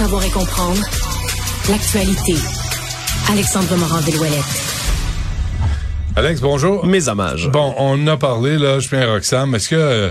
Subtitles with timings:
[0.00, 0.80] Savoir et comprendre
[1.68, 2.34] l'actualité.
[3.30, 4.44] Alexandre Morand-Villouellette.
[6.16, 6.86] Alex, bonjour.
[6.86, 7.50] Mes hommages.
[7.50, 9.54] Bon, on en a parlé, là, je viens Roxane.
[9.54, 10.10] Est-ce que euh,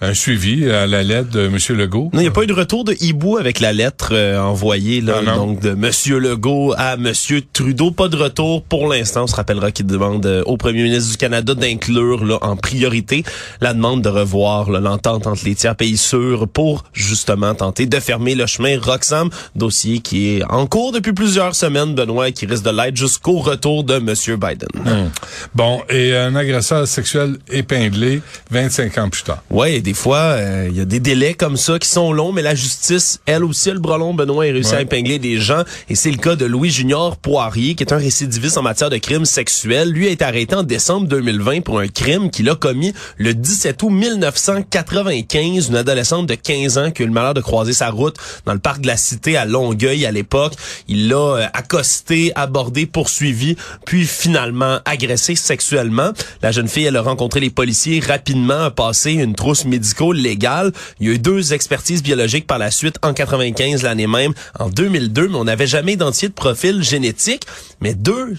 [0.00, 1.56] un suivi à la lettre de M.
[1.76, 2.10] Legault?
[2.12, 5.00] Non, il n'y a pas eu de retour de hibou avec la lettre euh, envoyée
[5.00, 6.18] là, Ah donc de M.
[6.18, 7.12] Legault à M.
[7.52, 7.90] Trudeau.
[7.90, 9.24] Pas de retour pour l'instant.
[9.24, 13.24] On se rappellera qu'il demande euh, au premier ministre du Canada d'inclure là, en priorité
[13.60, 17.98] la demande de revoir là, l'entente entre les tiers pays sûrs pour justement tenter de
[17.98, 22.46] fermer le chemin Roxham, dossier qui est en cours depuis plusieurs semaines, Benoît, et qui
[22.46, 24.14] risque de l'être jusqu'au retour de M.
[24.36, 24.68] Biden.
[24.86, 25.10] Hum.
[25.54, 29.42] Bon, et un agresseur sexuel épinglé 25 ans plus tard.
[29.50, 32.42] Ouais, des fois, euh, il y a des délais comme ça qui sont longs, mais
[32.42, 34.76] la justice, elle aussi, le brelon Benoît, a réussi Ouais.
[34.76, 35.62] à épingler des gens.
[35.88, 38.98] Et c'est le cas de Louis Junior Poirier, qui est un récidiviste en matière de
[38.98, 39.88] crimes sexuels.
[39.90, 43.82] Lui a été arrêté en décembre 2020 pour un crime qu'il a commis le 17
[43.82, 45.68] août 1995.
[45.70, 48.52] Une adolescente de 15 ans qui a eu le malheur de croiser sa route dans
[48.52, 50.52] le parc de la Cité à Longueuil à l'époque.
[50.88, 56.10] Il l'a euh, accosté, abordé, poursuivi, puis finalement agressé sexuellement.
[56.42, 60.72] La jeune fille, elle a rencontré les policiers rapidement, a passé une trousse médico-légale.
[61.00, 64.68] Il y a eu deux expertises biologiques par la suite en 95 l'année même, en
[64.68, 67.44] 2002, mais on n'avait jamais identifié de profil génétique.
[67.80, 68.36] Mais deux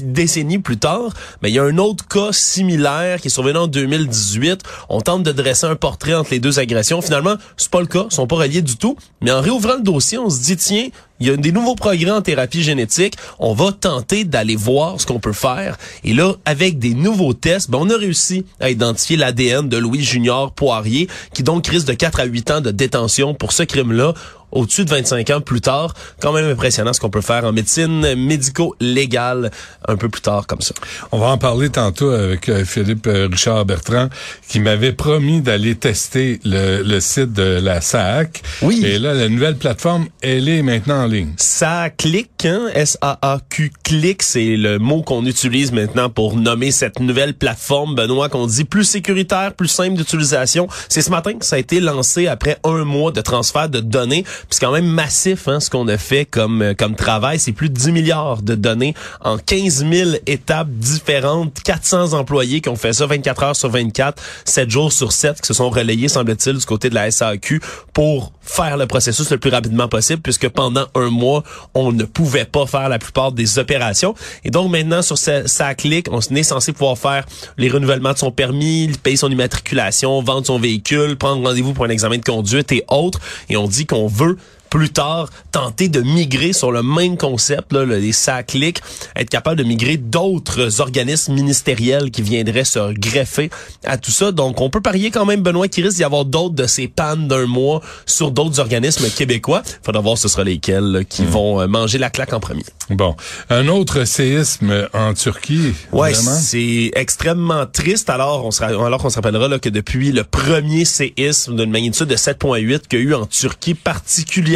[0.00, 3.66] décennies plus tard, ben, il y a un autre cas similaire qui est survenu en
[3.66, 4.60] 2018.
[4.88, 7.02] On tente de dresser un portrait entre les deux agressions.
[7.02, 8.96] Finalement, c'est pas le cas, ils sont pas reliés du tout.
[9.20, 10.88] Mais en réouvrant le dossier, on se dit, tiens,
[11.20, 13.14] il y a des nouveaux progrès en thérapie génétique.
[13.38, 15.78] On va tenter d'aller voir ce qu'on peut faire.
[16.04, 20.02] Et là, avec des nouveaux tests, ben, on a réussi à identifier l'ADN de Louis
[20.02, 24.14] Junior Poirier, qui donc risque de 4 à 8 ans de détention pour ce crime-là
[24.56, 25.94] au-dessus de 25 ans plus tard.
[26.20, 29.50] Quand même impressionnant ce qu'on peut faire en médecine médico-légale
[29.86, 30.74] un peu plus tard comme ça.
[31.12, 34.08] On va en parler tantôt avec euh, Philippe euh, Richard Bertrand,
[34.48, 38.42] qui m'avait promis d'aller tester le, le site de la SAC.
[38.62, 38.82] Oui.
[38.84, 41.32] Et là, la nouvelle plateforme, elle est maintenant en ligne.
[41.36, 42.68] Ça clique, hein?
[42.74, 48.46] S-A-A-Q, clique, c'est le mot qu'on utilise maintenant pour nommer cette nouvelle plateforme, Benoît, qu'on
[48.46, 50.68] dit plus sécuritaire, plus simple d'utilisation.
[50.88, 54.24] C'est ce matin que ça a été lancé après un mois de transfert de données.
[54.50, 57.38] C'est quand même massif, hein, ce qu'on a fait comme, euh, comme travail.
[57.38, 62.68] C'est plus de 10 milliards de données en 15 000 étapes différentes, 400 employés qui
[62.68, 66.08] ont fait ça 24 heures sur 24, 7 jours sur 7, qui se sont relayés,
[66.08, 67.60] semble-t-il, du côté de la SAQ
[67.92, 71.42] pour faire le processus le plus rapidement possible, puisque pendant un mois,
[71.74, 74.14] on ne pouvait pas faire la plupart des opérations.
[74.44, 77.24] Et donc maintenant, sur sa, sa clique, on est censé pouvoir faire
[77.58, 81.90] les renouvellements de son permis, payer son immatriculation, vendre son véhicule, prendre rendez-vous pour un
[81.90, 83.20] examen de conduite et autres.
[83.48, 84.36] Et on dit qu'on veut peu
[84.70, 88.80] plus tard tenter de migrer sur le même concept, là, le- les SACLIC,
[89.16, 93.50] être capable de migrer d'autres organismes ministériels qui viendraient se greffer
[93.84, 94.32] à tout ça.
[94.32, 97.28] Donc, on peut parier quand même, Benoît, qu'il risque d'y avoir d'autres de ces pannes
[97.28, 99.62] d'un mois sur d'autres organismes québécois.
[99.82, 102.64] Faudra voir ce sera lesquels là, qui vont euh, manger la claque en premier.
[102.90, 103.16] Bon.
[103.50, 105.72] Un autre séisme en Turquie.
[105.92, 108.10] Ouais, c'est extrêmement triste.
[108.10, 111.70] Alors, on se, ra- alors qu'on se rappellera là, que depuis le premier séisme d'une
[111.70, 114.55] magnitude de 7.8 qu'il y a eu en Turquie, particulièrement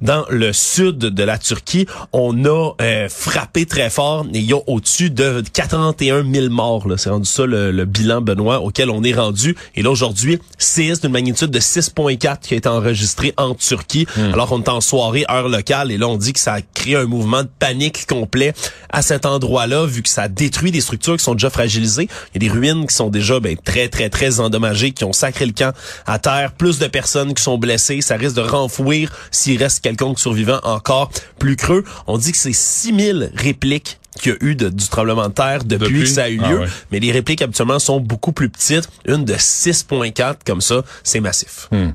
[0.00, 4.26] dans le sud de la Turquie, on a euh, frappé très fort.
[4.32, 6.86] Et il y a au-dessus de 41 000 morts.
[6.96, 9.56] C'est rendu ça le, le bilan, Benoît, auquel on est rendu.
[9.74, 14.06] Et là, aujourd'hui, séisme d'une magnitude de 6.4 qui a été enregistré en Turquie.
[14.32, 15.90] Alors qu'on est en soirée, heure locale.
[15.92, 18.54] Et là, on dit que ça a créé un mouvement de panique complet
[18.90, 22.08] à cet endroit-là, vu que ça détruit des structures qui sont déjà fragilisées.
[22.34, 25.12] Il y a des ruines qui sont déjà ben, très, très, très endommagées, qui ont
[25.12, 25.72] sacré le camp
[26.06, 26.52] à terre.
[26.52, 28.00] Plus de personnes qui sont blessées.
[28.00, 31.84] Ça risque de renfouir s'il reste quelconque survivant encore plus creux.
[32.06, 35.64] On dit que c'est 6000 répliques qu'il y a eu de, du tremblement de terre
[35.64, 36.00] depuis, Depuis?
[36.00, 36.58] que ça a eu Ah lieu.
[36.60, 36.66] ouais.
[36.90, 38.86] Mais les répliques habituellement sont beaucoup plus petites.
[39.06, 41.68] Une de 6.4 comme ça, c'est massif.
[41.72, 41.90] Hmm.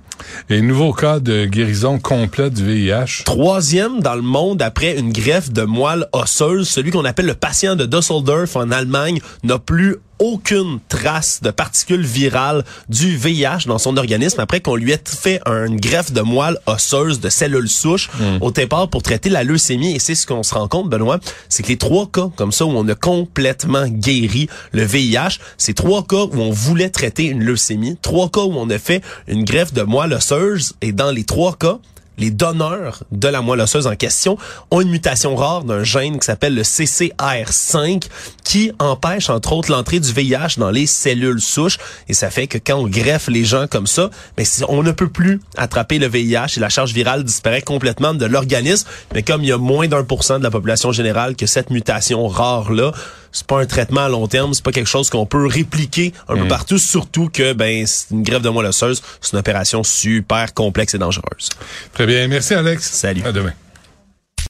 [0.50, 3.24] Et nouveau cas de guérison complète du VIH.
[3.24, 7.76] Troisième dans le monde après une greffe de moelle osseuse, celui qu'on appelle le patient
[7.76, 13.98] de Düsseldorf en Allemagne n'a plus aucune trace de particules virales du VIH dans son
[13.98, 18.10] organisme après qu'on lui ait fait une greffe de moelle osseuse de cellules souches
[18.42, 19.96] au départ pour traiter la leucémie.
[19.96, 21.20] Et c'est ce qu'on se rend compte, Benoît,
[21.50, 25.74] c'est que les trois cas comme ça où on a complètement guéri le VIH, c'est
[25.74, 29.44] trois cas où on voulait traiter une leucémie, trois cas où on a fait une
[29.44, 31.80] greffe de moelle osseuse et dans les trois cas,
[32.18, 34.38] les donneurs de la moelle osseuse en question
[34.72, 38.04] ont une mutation rare d'un gène qui s'appelle le CCR5
[38.44, 41.78] qui empêche entre autres l'entrée du VIH dans les cellules souches
[42.08, 45.10] et ça fait que quand on greffe les gens comme ça, ben on ne peut
[45.10, 48.88] plus attraper le VIH et la charge virale disparaît complètement de l'organisme.
[49.14, 51.70] Mais comme il y a moins d'un pour cent de la population générale que cette
[51.70, 52.92] mutation rare là,
[53.32, 56.36] c'est pas un traitement à long terme, c'est pas quelque chose qu'on peut répliquer un
[56.36, 60.96] peu partout, surtout que ben une greffe de moelle osseuse, c'est une opération super complexe
[60.96, 61.50] et dangereuse.
[61.94, 62.28] Très bien.
[62.28, 62.90] Merci, Alex.
[62.92, 63.22] Salut.
[63.24, 63.54] À demain.